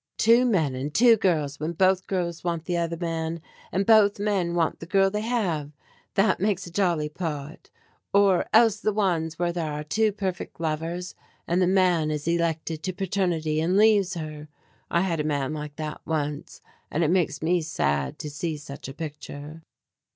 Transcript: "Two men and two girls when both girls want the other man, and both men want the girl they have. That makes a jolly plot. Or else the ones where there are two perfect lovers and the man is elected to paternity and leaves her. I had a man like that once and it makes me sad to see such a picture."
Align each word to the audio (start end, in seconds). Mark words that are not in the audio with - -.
"Two 0.17 0.45
men 0.45 0.73
and 0.73 0.91
two 0.95 1.15
girls 1.15 1.59
when 1.59 1.73
both 1.73 2.07
girls 2.07 2.43
want 2.43 2.65
the 2.65 2.75
other 2.75 2.97
man, 2.97 3.39
and 3.71 3.85
both 3.85 4.17
men 4.19 4.55
want 4.55 4.79
the 4.79 4.87
girl 4.87 5.11
they 5.11 5.21
have. 5.21 5.73
That 6.15 6.39
makes 6.39 6.65
a 6.65 6.71
jolly 6.71 7.07
plot. 7.07 7.69
Or 8.11 8.47
else 8.51 8.79
the 8.79 8.93
ones 8.93 9.37
where 9.37 9.51
there 9.53 9.71
are 9.71 9.83
two 9.83 10.11
perfect 10.11 10.59
lovers 10.59 11.13
and 11.47 11.61
the 11.61 11.67
man 11.67 12.09
is 12.09 12.27
elected 12.27 12.81
to 12.81 12.93
paternity 12.93 13.61
and 13.61 13.77
leaves 13.77 14.15
her. 14.15 14.47
I 14.89 15.01
had 15.01 15.19
a 15.19 15.23
man 15.23 15.53
like 15.53 15.75
that 15.75 16.01
once 16.03 16.61
and 16.89 17.03
it 17.03 17.11
makes 17.11 17.43
me 17.43 17.61
sad 17.61 18.17
to 18.17 18.29
see 18.31 18.57
such 18.57 18.87
a 18.89 18.95
picture." 18.95 19.61